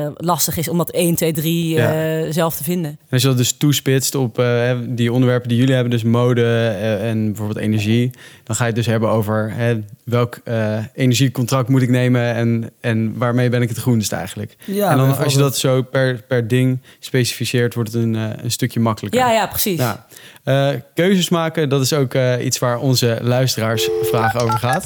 [0.00, 1.92] eh, lastig is om dat 1, 2, 3 Ja.
[2.22, 2.90] eh, zelf te vinden.
[2.90, 6.02] En als je dat dus toespitst op eh, hè, die onderwerpen die jullie hebben, dus
[6.02, 8.10] mode eh, en bijvoorbeeld energie,
[8.44, 12.70] dan ga je het dus hebben over hè, welk eh, energiecontract moet ik nemen en,
[12.80, 14.56] en waarmee ben ik het groenst eigenlijk.
[14.64, 18.50] Ja, en dan als je dat zo per, per ding specificeert, wordt het een, een
[18.50, 19.20] stukje makkelijker.
[19.20, 19.78] Ja, ja, precies.
[19.78, 20.06] Ja.
[20.44, 24.84] Eh, keuzes maken, dat is ook eh, iets waar onze luisteraars vragen over gaat.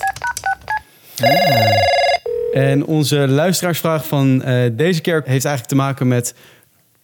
[2.63, 6.35] En onze luisteraarsvraag van eh, deze keer heeft eigenlijk te maken met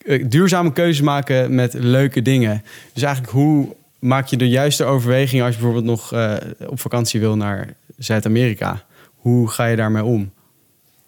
[0.06, 2.64] eh, duurzame keuzes maken met leuke dingen.
[2.92, 6.34] Dus eigenlijk hoe maak je de juiste overweging als je bijvoorbeeld nog eh,
[6.66, 8.84] op vakantie wil naar Zuid-Amerika?
[9.16, 10.32] Hoe ga je daarmee om?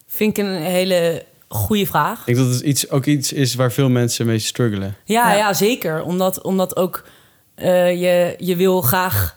[0.07, 2.19] Vind ik een hele goede vraag.
[2.19, 4.97] Ik denk dat het iets, ook iets is waar veel mensen mee struggelen.
[5.05, 5.37] Ja, Ja.
[5.37, 5.53] ja.
[5.53, 6.03] zeker.
[6.03, 7.05] Omdat, omdat ook
[7.55, 9.37] eh, je, je wil graag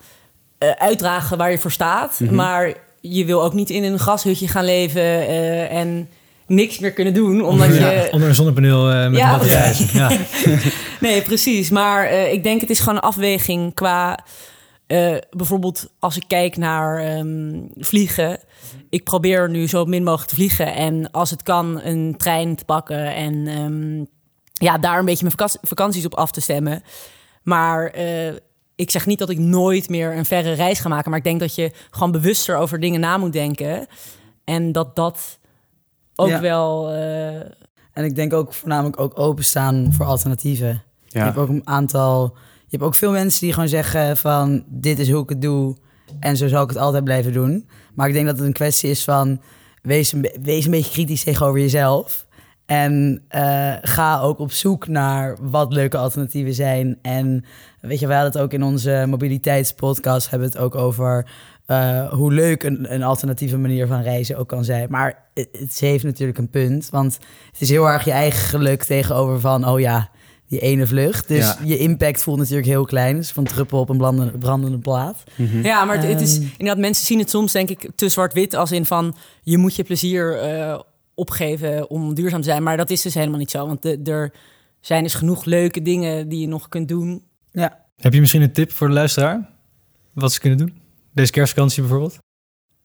[0.57, 2.19] eh, uitdragen waar je voor staat.
[2.19, 2.35] Mhm.
[2.35, 6.09] Maar je wil ook niet in een grashutje gaan leven eh, en
[6.47, 7.45] niks meer kunnen doen.
[7.45, 8.09] Omdat Ja, je...
[8.11, 9.41] onder een zonnepaneel eh, met Ja.
[9.41, 9.87] een.
[9.99, 10.11] Ja.
[10.99, 11.69] Nee, precies.
[11.69, 14.19] Maar eh, ik denk het is gewoon een afweging qua...
[15.29, 18.39] bijvoorbeeld als ik kijk naar ehm, vliegen.
[18.89, 20.73] Ik probeer nu zo min mogelijk te vliegen.
[20.75, 23.15] En als het kan, een trein te pakken.
[23.15, 24.05] En ehm,
[24.53, 26.83] ja, daar een beetje mijn vakanties op af te stemmen.
[27.43, 27.93] Maar
[28.77, 31.09] ik zeg niet dat ik nooit meer een verre reis ga maken.
[31.09, 33.87] Maar ik denk dat je gewoon bewuster over dingen na moet denken.
[34.43, 35.39] En dat dat
[36.15, 36.41] ook Ja.
[36.41, 36.91] wel...
[36.91, 37.35] eh,
[37.93, 40.67] En ik denk ook voornamelijk ook openstaan voor alternatieven.
[41.07, 41.25] Je Ja.
[41.25, 42.33] hebt ook een aantal.
[42.59, 45.75] Je hebt ook veel mensen die gewoon zeggen van dit is hoe ik het doe
[46.19, 47.69] en zo zal ik het altijd blijven doen.
[47.95, 49.41] Maar ik denk dat het een kwestie is van
[49.81, 52.25] wees een, wees een beetje kritisch tegenover jezelf
[52.65, 56.99] En eh, ga ook op zoek naar wat leuke alternatieven zijn.
[57.01, 57.45] En
[57.87, 61.29] weet je, wij hadden het ook in onze mobiliteitspodcast, hebben we het ook over
[61.65, 64.87] eh, hoe leuk een, een alternatieve manier van reizen ook kan zijn.
[64.89, 67.17] Maar het, het heeft natuurlijk een punt, want
[67.51, 70.09] het is heel erg je eigen geluk tegenover van, oh ja,
[70.47, 71.27] die ene vlucht.
[71.27, 71.57] Dus Ja.
[71.63, 73.15] je impact voelt natuurlijk heel klein.
[73.15, 75.23] Dus van druppel op een brandende, brandende plaat.
[75.35, 75.61] Mhm.
[75.65, 76.47] Ja, maar het, het is Ehm.
[76.57, 79.83] inderdaad, mensen zien het soms denk ik te zwart-wit als in van je moet je
[79.83, 80.79] plezier eh,
[81.15, 82.63] opgeven om duurzaam te zijn.
[82.63, 83.67] Maar dat is dus helemaal niet zo.
[83.67, 84.33] Want de- er
[84.81, 87.23] zijn dus genoeg leuke dingen die je nog kunt doen.
[87.59, 87.85] Ja.
[87.95, 89.49] Heb je misschien een tip voor de luisteraar?
[90.13, 90.81] Wat ze kunnen doen?
[91.13, 92.17] Deze kerstvakantie bijvoorbeeld?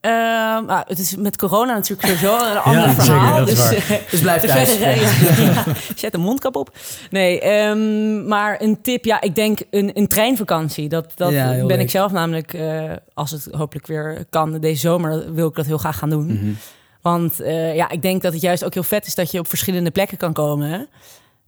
[0.00, 3.44] Ehm, ah, het is met corona natuurlijk sowieso een ander verhaal.
[3.44, 4.70] dus, eh, Dus blijf Dus thuis.
[4.70, 5.64] verder, ja, ja,
[5.96, 6.76] zet een mondkap op.
[7.11, 10.88] Nee, ehm, maar een tip, ja, ik denk een, een treinvakantie.
[10.88, 11.80] Dat, dat ben leuk.
[11.80, 15.78] ik zelf namelijk, eh, als het hopelijk weer kan deze zomer, wil ik dat heel
[15.78, 16.26] graag gaan doen.
[16.26, 16.52] Mhm.
[17.00, 19.48] Want eh, ja, ik denk dat het juist ook heel vet is dat je op
[19.48, 20.88] verschillende plekken kan komen.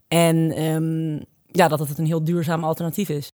[0.08, 1.18] En ehm,
[1.56, 3.28] ja, dat het een heel duurzaam alternatief is.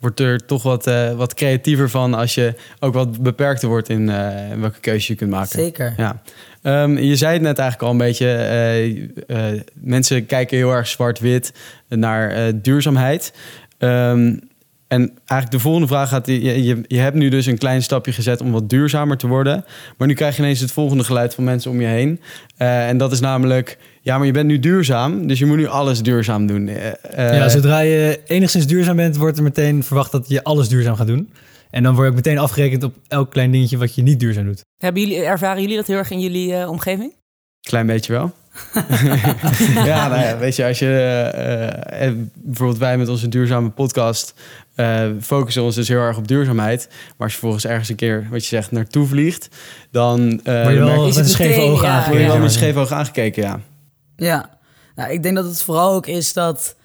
[0.00, 4.08] Wordt er toch wat, eh, wat creatiever van als je ook wat beperkter wordt in
[4.08, 5.48] eh, welke keuze je kunt maken.
[5.58, 5.94] Zeker.
[5.96, 6.22] Ja.
[6.62, 8.26] Ehm, je zei het net eigenlijk al een beetje.
[8.26, 11.52] eh, eh, mensen kijken heel erg zwart-wit
[11.88, 13.32] naar eh, duurzaamheid.
[13.78, 14.36] Ehm,
[14.88, 16.26] en eigenlijk de volgende vraag gaat...
[16.26, 19.64] Je, je, je hebt nu dus een klein stapje gezet om wat duurzamer te worden.
[19.98, 22.20] Maar nu krijg je ineens het volgende geluid van mensen om je heen.
[22.56, 23.78] Eh, en dat is namelijk...
[24.00, 26.68] Ja, maar je bent nu duurzaam, dus je moet nu alles duurzaam doen.
[26.68, 26.88] Eh,
[27.28, 30.96] eh, ja, zodra je enigszins duurzaam bent, wordt er meteen verwacht dat je alles duurzaam
[30.96, 31.30] gaat doen.
[31.70, 34.44] En dan word je ook meteen afgerekend op elk klein dingetje wat je niet duurzaam
[34.44, 34.64] doet.
[34.78, 37.12] Hebben jullie, ervaren jullie dat heel erg in jullie eh, omgeving?
[37.60, 38.32] Klein beetje wel.
[39.90, 44.34] ja, nou ja, weet je, als je eh, eh, bijvoorbeeld wij met onze duurzame podcast
[44.74, 46.88] eh, focussen ons dus heel erg op duurzaamheid.
[46.88, 49.48] Maar als je volgens ergens een keer, wat je zegt, naartoe vliegt,
[49.90, 52.28] dan eh, Word je wel met het een scheve ogen ja, word je aangekeken.
[52.28, 53.60] wel met scheef oog aangekeken, ja.
[54.16, 54.50] Ja,
[54.94, 56.76] nou, ik denk dat het vooral ook is dat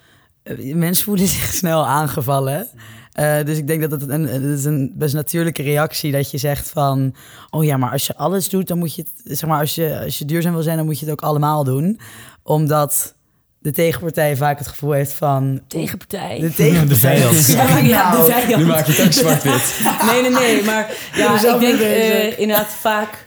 [0.74, 2.68] mensen voelen zich snel aangevallen.
[3.12, 6.38] Eh, dus ik denk dat het een, het is een best natuurlijke reactie dat je
[6.38, 7.14] zegt van...
[7.50, 9.38] oh ja, maar als je alles doet, dan moet je het...
[9.38, 11.64] zeg maar, als je, als je duurzaam wil zijn, dan moet je het ook allemaal
[11.64, 12.00] doen.
[12.42, 13.14] Omdat
[13.58, 15.60] de tegenpartij vaak het gevoel heeft van...
[15.66, 16.38] Tegenpartij.
[16.40, 17.14] De tegenpartij.
[17.16, 17.46] De vijand.
[17.46, 18.56] Ja, ja, de Nou, vijand.
[18.62, 19.80] Nu maak je het ook zwart-wit.
[20.12, 20.64] Nee, nee, nee.
[20.64, 23.26] Maar ja, ik denk eh, inderdaad vaak...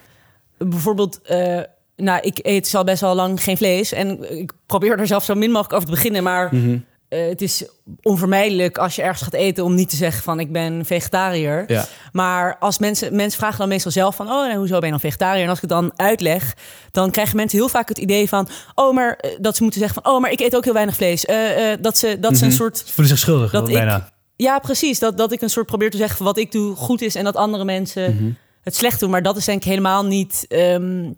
[0.58, 1.60] Bijvoorbeeld, eh,
[1.96, 3.92] nou, ik eet al best wel lang geen vlees.
[3.92, 6.24] En ik probeer er zelf zo min mogelijk over te beginnen.
[6.24, 6.78] Maar Mhm.
[7.14, 7.66] Eh, het is
[8.02, 9.64] onvermijdelijk als je ergens gaat eten...
[9.64, 11.64] om niet te zeggen van ik ben vegetariër.
[11.68, 11.86] Ja.
[12.12, 14.28] Maar als mensen, mensen vragen dan meestal zelf van...
[14.32, 15.44] oh, nee, hoezo ben je dan vegetariër?
[15.44, 16.54] En als ik het dan uitleg,
[16.92, 18.48] dan krijgen mensen heel vaak het idee van...
[18.76, 20.14] oh, maar eh, dat ze moeten zeggen van...
[20.14, 21.26] oh, maar ik eet ook heel weinig vlees.
[21.26, 22.58] Eh, dat ze, dat ze een Mhm.
[22.58, 22.78] soort...
[22.78, 24.10] Ze voelen zich schuldig, Dat ik- bijna.
[24.36, 25.00] Ja, precies.
[25.00, 27.16] Dat, dat ik een soort probeer te zeggen van wat ik doe goed is...
[27.16, 28.32] en dat andere mensen Mhm.
[28.64, 29.10] het slecht doen.
[29.10, 30.46] Maar dat is denk ik helemaal niet...
[30.50, 31.12] ehm,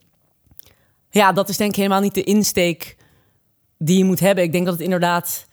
[1.09, 2.95] ja, dat is denk ik helemaal niet de insteek
[3.77, 4.43] die je moet hebben.
[4.43, 5.45] Ik denk dat het inderdaad...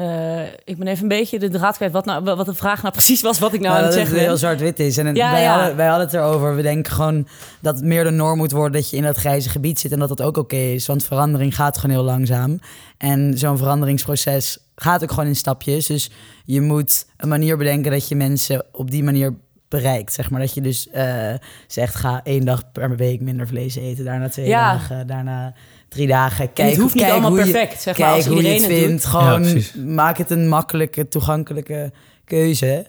[0.00, 2.92] eh, ik ben even een beetje de draad kwijt wat, nou, wat de vraag nou
[2.94, 3.38] precies was...
[3.38, 4.96] wat ik nou Maar aan het dat het zeggen heel zwart-wit is.
[4.98, 5.56] En het- Ja, wij, ja.
[5.58, 6.56] Hadden, wij hadden het erover.
[6.56, 7.26] We denken gewoon
[7.60, 9.98] dat het meer de norm moet worden dat je in dat grijze gebied zit en
[9.98, 10.86] dat dat ook oké is.
[10.86, 12.58] Want verandering gaat gewoon heel langzaam.
[12.98, 15.86] En zo'n veranderingsproces gaat ook gewoon in stapjes.
[15.86, 16.10] Dus
[16.44, 19.34] je moet een manier bedenken dat je mensen op die manier
[19.68, 20.12] bereikt.
[20.12, 21.34] Zeg maar dat je dus eh,
[21.66, 24.04] zegt: ga één dag per week minder vlees eten.
[24.04, 24.72] Daarna twee Ja.
[24.72, 25.06] dagen.
[25.06, 25.54] Daarna
[25.90, 26.44] drie dagen.
[26.46, 28.06] En Kijk, het hoeft niet kijk allemaal hoe je- perfect, zeg maar.
[28.06, 29.02] Kijk Als hoe je iedereen het vindt.
[29.02, 29.04] doet.
[29.10, 31.92] Gewoon Ja, maak het een makkelijke, toegankelijke
[32.24, 32.86] keuze.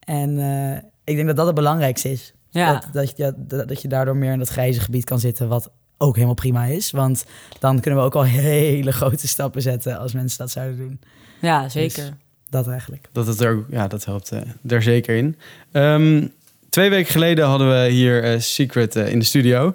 [0.00, 2.32] En eh, ik denk dat dat het belangrijkste is.
[2.50, 2.72] Ja.
[2.72, 5.70] Dat, dat, je, dat, dat je daardoor meer in dat grijze gebied kan zitten, wat
[5.98, 6.90] ook helemaal prima is.
[6.90, 7.24] Want
[7.58, 11.00] dan kunnen we ook al hele grote stappen zetten als mensen dat zouden doen.
[11.40, 12.16] ja, zeker.
[12.50, 13.08] Dat eigenlijk.
[13.12, 15.36] Dat het er ook, ja, dat helpt eh, er zeker in.
[15.72, 16.26] Ehm,
[16.68, 19.74] twee weken geleden hadden we hier eh, Secret in de studio.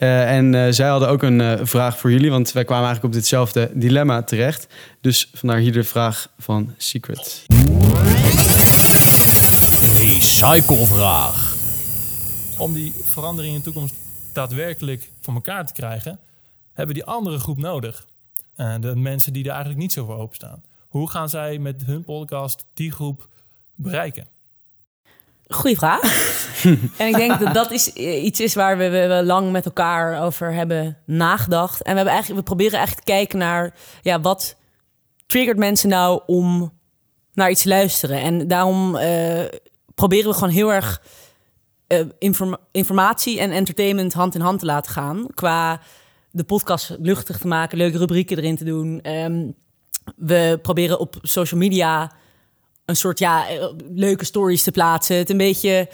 [0.00, 3.14] Eh, en eh, zij hadden ook een eh, vraag voor jullie, want wij kwamen eigenlijk
[3.14, 4.66] op ditzelfde dilemma terecht.
[5.00, 7.44] Dus vandaar hier de vraag van Secret.
[9.98, 11.56] Recyclevraag.
[12.58, 13.94] om die verandering in de toekomst
[14.32, 16.18] daadwerkelijk voor elkaar te krijgen,
[16.72, 18.06] hebben die andere groep nodig.
[18.54, 20.62] Eh, de mensen die er eigenlijk niet zo voor openstaan.
[20.88, 23.28] Hoe gaan zij met hun podcast die groep
[23.74, 24.26] bereiken?
[25.52, 26.02] Goeie vraag.
[26.98, 29.64] en ik denk dat dat is, eh, iets is waar we, we, we lang met
[29.64, 31.82] elkaar over hebben nagedacht.
[31.82, 34.56] En we, hebben eigenlijk, we proberen eigenlijk te kijken naar ja, wat
[35.26, 36.72] triggert mensen nou om
[37.34, 38.20] naar iets te luisteren.
[38.20, 39.44] En daarom eh,
[39.94, 41.02] proberen we gewoon heel erg
[41.86, 45.26] eh, informa- informatie en entertainment hand in hand te laten gaan.
[45.34, 45.80] Qua
[46.30, 49.00] de podcast luchtig te maken, leuke rubrieken erin te doen.
[49.00, 49.50] Ehm,
[50.16, 52.12] we proberen op social media
[52.90, 55.16] een soort ja, eh, leuke stories te plaatsen.
[55.16, 55.88] Het een beetje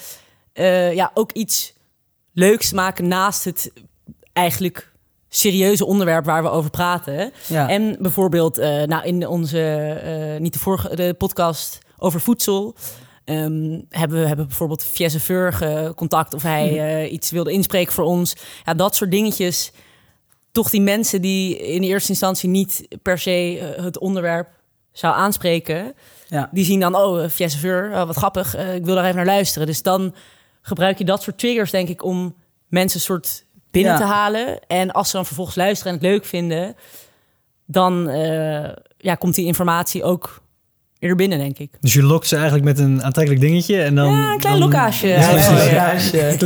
[0.57, 1.75] eh, ja, ook iets
[2.33, 3.73] leuks maken naast het
[4.33, 4.93] eigenlijk
[5.29, 7.33] serieuze onderwerp waar we over praten.
[7.47, 7.69] Ja.
[7.69, 12.75] En bijvoorbeeld, eh, nou, in onze, niet de vorige, de podcast over voedsel.
[13.25, 18.05] ehm, hebben we hebben bijvoorbeeld Fiesse Veur contact of hij eh, iets wilde inspreken voor
[18.05, 18.37] ons.
[18.65, 19.73] Ja, dat soort dingetjes.
[20.53, 24.49] Toch die mensen die in eerste instantie niet per se het onderwerp
[24.93, 25.95] zou aanspreken.
[26.29, 26.49] Ja.
[26.53, 29.27] Die zien dan, oh, Fiesse Veur, oh, wat grappig, eh, ik wil daar even naar
[29.27, 29.67] luisteren.
[29.67, 30.15] Dus dan
[30.63, 32.35] gebruik je dat soort triggers, denk ik, om
[32.69, 33.99] mensen soort binnen Ja.
[33.99, 34.59] te halen.
[34.67, 36.77] En als ze dan vervolgens luisteren en het leuk vinden,
[37.67, 40.43] dan eh, ja, komt die informatie ook
[41.09, 41.71] eerder binnen, denk ik.
[41.81, 44.11] Dus je lokt ze eigenlijk met een aantrekkelijk dingetje en dan...
[44.13, 45.07] Ja, een klein dan- lokage.
[45.07, 45.71] Ja, precies.
[45.71, 45.93] ja.
[45.93, 46.39] Eh.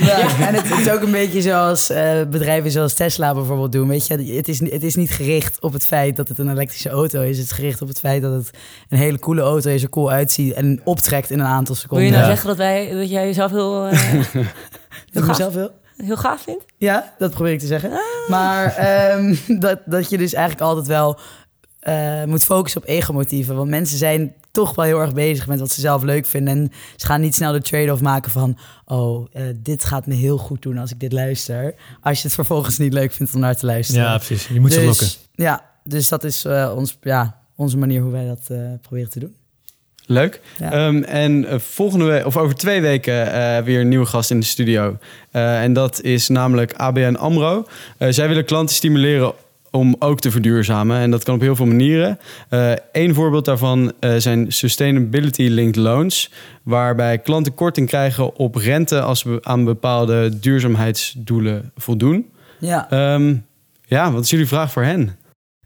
[0.00, 3.88] Ja, en het, het is ook een beetje zoals eh, bedrijven zoals Tesla bijvoorbeeld doen.
[3.88, 6.88] Weet je, het is, het is niet gericht op het feit dat het een elektrische
[6.88, 7.36] auto is.
[7.36, 8.50] Het is gericht op het feit dat het
[8.88, 12.06] een hele coole auto is, er cool uitziet en optrekt in een aantal Wil seconden.
[12.06, 12.28] je nou Ja.
[12.30, 14.42] zeggen dat, wij, dat jij jezelf heel, eh, Dat heel,
[15.12, 15.70] ik gaaf, mezelf wil?
[15.96, 16.64] heel gaaf vindt?
[16.76, 17.90] Ja, dat probeer ik te zeggen.
[18.28, 21.18] Maar ehm, dat, dat je dus eigenlijk altijd wel
[21.82, 23.56] eh, moet focussen op egomotieven.
[23.56, 26.54] Want mensen zijn toch wel heel erg bezig met wat ze zelf leuk vinden.
[26.54, 28.58] En ze gaan niet snel de trade-off maken van...
[28.84, 31.74] oh, eh, dit gaat me heel goed doen als ik dit luister.
[32.00, 34.02] Als je het vervolgens niet leuk vindt om naar te luisteren.
[34.02, 34.46] Ja, precies.
[34.46, 35.08] Je moet ze Dus, lokken.
[35.34, 39.18] Ja, dus dat is eh, ons, ja, onze manier hoe wij dat eh, proberen te
[39.18, 39.34] doen.
[40.06, 40.40] Leuk.
[40.58, 40.72] Ja.
[40.72, 44.46] Ehm, en volgende week, of over twee weken, eh, weer een nieuwe gast in de
[44.46, 44.98] studio.
[45.30, 47.66] Eh, en dat is namelijk ABN Amro.
[47.98, 49.32] Eh, zij willen klanten stimuleren
[49.72, 51.00] om ook te verduurzamen.
[51.00, 52.18] En dat kan op heel veel manieren.
[52.92, 56.30] Eén voorbeeld daarvan eh, zijn Sustainability Linked Loans.
[56.62, 62.30] Waarbij klanten korting krijgen op rente als ze aan bepaalde duurzaamheidsdoelen voldoen.
[62.58, 62.90] Ja.
[62.90, 63.34] Ehm,
[63.84, 65.16] ja, wat is jullie vraag voor hen?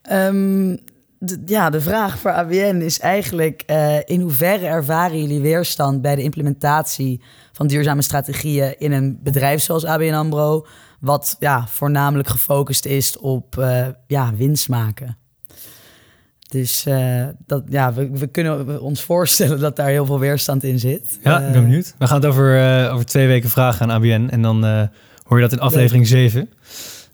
[0.03, 0.77] Ehm,
[1.19, 3.63] de, ja, de vraag voor ABN is eigenlijk...
[3.67, 7.21] eh, in hoeverre ervaren jullie weerstand bij de implementatie
[7.53, 10.67] van duurzame strategieën in een bedrijf zoals ABN AMRO...
[11.01, 15.17] wat ja, voornamelijk gefocust is op eh, ja, winst maken?
[16.49, 20.79] Dus eh, dat, ja, we, we kunnen ons voorstellen dat daar heel veel weerstand in
[20.79, 21.19] zit.
[21.23, 21.95] Ja, ik ben Eh, benieuwd.
[21.99, 24.29] We gaan het over, over twee weken vragen aan ABN.
[24.31, 24.65] En dan
[25.25, 26.49] hoor je dat in aflevering 7.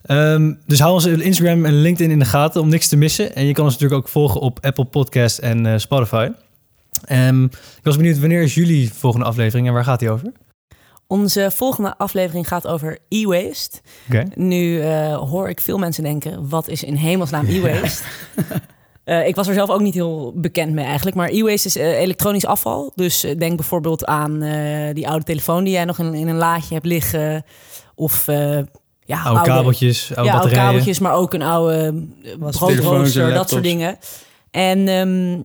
[0.02, 3.34] Ehm, dus hou onze Instagram en LinkedIn in de gaten om niks te missen.
[3.34, 6.30] En je kan ons natuurlijk ook volgen op Apple Podcast en Spotify.
[7.04, 10.32] Ehm, ik was benieuwd, wanneer is jullie volgende aflevering en waar gaat die over?
[11.12, 13.80] Onze volgende aflevering gaat over e-waste.
[14.06, 14.24] Oké.
[14.34, 18.02] Nu eh, hoor ik veel mensen denken, wat is in hemelsnaam e-waste?
[19.04, 21.16] Eh, ik was er zelf ook niet heel bekend mee eigenlijk.
[21.16, 22.92] Maar e-waste is eh, elektronisch afval.
[22.94, 26.74] Dus denk bijvoorbeeld aan eh, die oude telefoon die jij nog in, in een laadje
[26.74, 27.44] hebt liggen.
[27.94, 28.58] Of eh,
[29.04, 32.06] ja, Oude kabeltjes, oude ja, oude kabeltjes, maar ook een oude
[32.38, 33.98] broodrooster, dat soort dingen.
[34.50, 35.40] En ehm,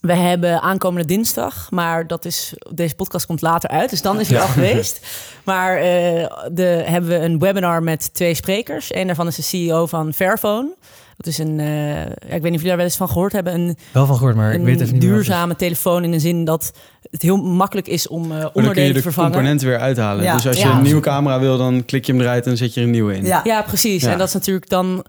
[0.00, 4.28] we hebben aankomende dinsdag, maar dat is, deze podcast komt later uit, dus dan is
[4.28, 5.06] hij al geweest.
[5.44, 8.94] Maar eh, de, hebben we een webinar met twee sprekers.
[8.94, 10.74] Eén daarvan is de CEO van Fairphone.
[11.16, 13.32] Dat is een, eh, ja, ik weet niet of jullie daar wel eens van gehoord
[13.32, 15.08] hebben, een, Wel van gehoord, maar ik een weet even niet is.
[15.08, 16.72] duurzame telefoon in de zin dat
[17.10, 19.30] het heel makkelijk is om eh, Maar dan kun onderdelen je te de vervangen.
[19.32, 20.24] componenten weer uithalen.
[20.24, 20.34] Ja.
[20.34, 20.76] Dus als je Ja.
[20.76, 22.92] een nieuwe camera wil, dan klik je hem eruit en dan zet je er een
[22.92, 23.24] nieuwe in.
[23.24, 24.02] Ja, Ja, precies.
[24.02, 24.12] Ja.
[24.12, 25.04] En dat is natuurlijk dan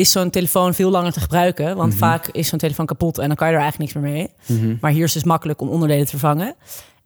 [0.00, 1.76] is zo'n telefoon veel langer te gebruiken.
[1.76, 1.98] Want Mhm.
[1.98, 4.58] vaak is zo'n telefoon kapot en dan kan je er eigenlijk niks meer mee.
[4.58, 4.76] Mhm.
[4.80, 6.54] Maar hier is het dus makkelijk om onderdelen te vervangen.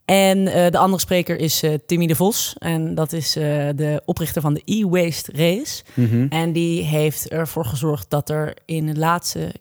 [0.05, 2.57] En eh, de andere spreker is eh, Timmy de Vos.
[2.59, 5.83] En dat is eh, de oprichter van de e-waste race.
[5.95, 6.27] Mhm.
[6.29, 9.55] En die heeft ervoor gezorgd dat er in het laatste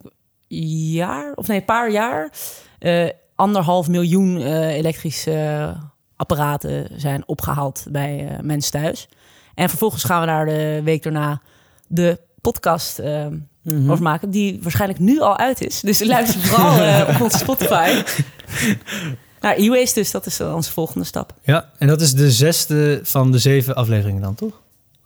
[0.47, 2.31] jaar, of nee, een paar jaar,
[3.35, 5.73] anderhalf miljoen elektrische
[6.15, 9.07] apparaten zijn opgehaald bij mensen thuis.
[9.55, 11.41] En vervolgens gaan we daar de week daarna
[11.87, 12.99] de podcast
[13.63, 13.91] Mhm.
[13.91, 15.79] over maken, die waarschijnlijk nu al uit is.
[15.79, 18.01] Dus luister vooral eh, op onze Spotify.
[19.41, 21.33] Nou, e-waste dus, dat is onze volgende stap.
[21.41, 24.61] Ja, en dat is de zesde van de zeven afleveringen dan, toch?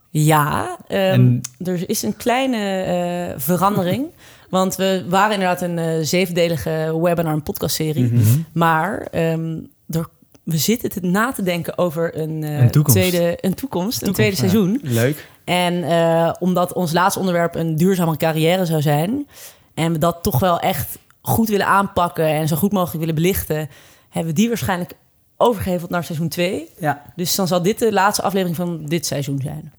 [0.10, 4.06] Ja, En- er is een kleine eh, verandering.
[4.50, 8.04] Want we waren inderdaad een zevendelige webinar- en podcastserie.
[8.14, 8.24] Mhm.
[8.54, 10.08] Maar ehm, er,
[10.48, 13.00] we zitten te na te denken over een, eh, Een toekomst.
[13.00, 14.40] Tweede, een toekomst, een tweede ja.
[14.40, 14.80] seizoen.
[14.84, 15.28] Leuk.
[15.44, 19.28] En eh, omdat ons laatste onderwerp een duurzame carrière zou zijn...
[19.74, 22.26] en we dat toch wel echt goed willen aanpakken...
[22.26, 23.70] en zo goed mogelijk willen belichten...
[24.10, 24.94] hebben we die waarschijnlijk
[25.38, 26.70] overgeheveld naar seizoen 2.
[26.80, 27.04] ja.
[27.16, 29.74] Dus dan zal dit de laatste aflevering van dit seizoen zijn.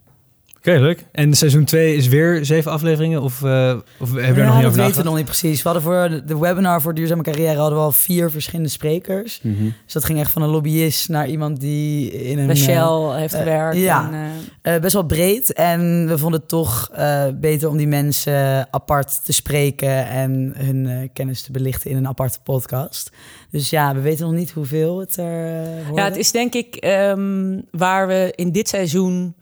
[0.68, 1.04] Oké, leuk.
[1.12, 3.22] En seizoen 2 is weer zeven afleveringen?
[3.22, 5.24] Of, eh of hebben we er nog Ja, niet dat over weten we nog niet
[5.24, 5.62] precies.
[5.62, 9.40] We hadden voor de- webinar voor duurzame carrière hadden we al vier verschillende sprekers.
[9.42, 9.64] Mhm.
[9.84, 13.18] Dus dat ging echt van een lobbyist naar iemand die in een Bij eh, Shell
[13.20, 13.76] heeft eh, gewerkt.
[13.76, 14.10] ja.
[14.62, 15.52] En, best wel breed.
[15.52, 20.86] En we vonden het toch eh, beter om die mensen apart te spreken en hun
[20.86, 23.10] eh, kennis te belichten in een aparte podcast.
[23.50, 25.62] Dus ja, we weten nog niet hoeveel het er
[25.94, 29.34] ja, het is denk ik ehm, waar we in dit seizoen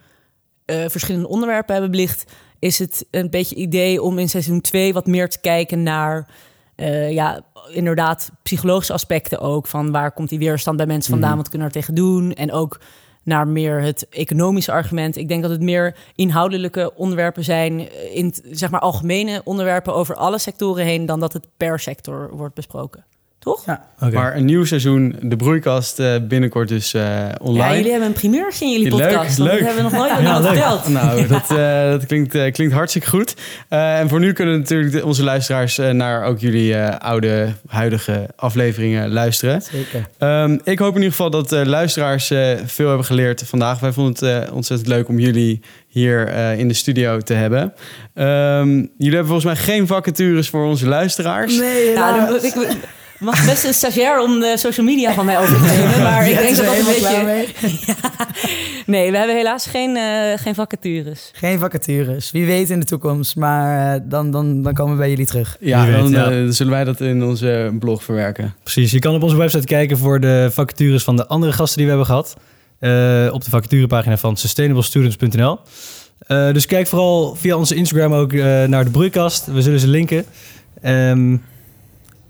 [0.66, 2.24] eh, verschillende onderwerpen hebben belicht...
[2.58, 6.28] is het een beetje idee om in seizoen 2 wat meer te kijken naar,
[6.74, 7.40] eh, ja,
[7.72, 9.66] inderdaad, psychologische aspecten ook.
[9.66, 11.38] Van waar komt die weerstand bij mensen vandaan, Mhm.
[11.38, 12.32] wat kunnen we er tegen doen?
[12.32, 12.80] En ook
[13.22, 15.16] naar meer het economische argument.
[15.16, 20.14] Ik denk dat het meer inhoudelijke onderwerpen zijn, eh, in zeg maar algemene onderwerpen over
[20.14, 23.04] alle sectoren heen, dan dat het per sector wordt besproken.
[23.46, 23.62] Toch?
[23.66, 23.80] Ja.
[24.12, 27.02] Maar een nieuw seizoen, de broeikast, eh, binnenkort dus eh,
[27.42, 27.68] online.
[27.68, 29.38] Ja, jullie hebben een primeurtje in jullie Leuk, podcast.
[29.38, 29.58] want leuk.
[29.58, 30.48] Dat hebben we nog nooit aan Ja, leuk.
[30.52, 30.88] verteld.
[30.88, 33.34] Nou, dat, eh, dat klinkt, klinkt hartstikke goed.
[33.68, 38.26] Eh, en voor nu kunnen natuurlijk onze luisteraars eh, naar ook jullie eh, oude, huidige
[38.36, 39.62] afleveringen luisteren.
[39.62, 40.06] Zeker.
[40.18, 43.80] Ehm, ik hoop in ieder geval dat de luisteraars eh, veel hebben geleerd vandaag.
[43.80, 47.72] Wij vonden het eh, ontzettend leuk om jullie hier eh, in de studio te hebben.
[48.14, 51.58] Ehm, jullie hebben volgens mij geen vacatures voor onze luisteraars.
[51.58, 52.52] Nee, Nou, helaas.
[52.54, 52.76] dan- ik
[53.18, 56.02] mag best een stagiair om de social media van mij over te nemen.
[56.02, 57.00] Maar ik Ja, denk dat dat een beetje...
[57.00, 57.48] klaar mee.
[58.86, 61.30] Nee, we hebben helaas geen, eh, geen vacatures.
[61.32, 62.30] Geen vacatures.
[62.30, 65.56] Wie weet in de toekomst, maar eh, dan, dan, dan komen we bij jullie terug.
[65.60, 66.30] Ja, weet, dan ja.
[66.30, 68.54] eh, zullen wij dat in onze blog verwerken.
[68.62, 71.84] Precies, je kan op onze website kijken voor de vacatures van de andere gasten die
[71.86, 72.36] we hebben gehad.
[72.78, 75.58] Eh, op de vacaturepagina van sustainablestudents.nl.
[76.18, 79.46] Eh, dus kijk vooral via onze Instagram ook eh, naar de broeikast.
[79.46, 80.24] We zullen ze linken.
[80.82, 81.36] Ehm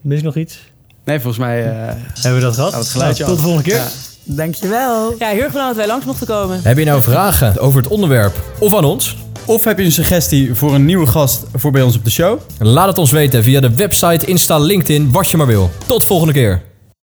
[0.00, 0.58] mis ik nog iets?
[1.06, 1.64] Nee, volgens mij...
[1.64, 2.72] eh, Hebben we dat gehad?
[2.74, 3.80] Het geluidje Nou, tot de volgende keer.
[3.82, 3.88] ja.
[4.28, 5.14] Dankjewel.
[5.18, 6.60] Ja, heel erg bedankt dat wij langs mochten komen.
[6.62, 9.16] Heb je nou vragen over het onderwerp of aan ons?
[9.44, 12.38] Of heb je een suggestie voor een nieuwe gast voor bij ons op de show?
[12.58, 15.70] Laat het ons weten via de website, Insta, LinkedIn, wat je maar wil.
[15.86, 16.62] Tot volgende keer.